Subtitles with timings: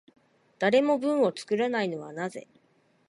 [0.57, 2.47] 誰も文を作らないのはなぜ？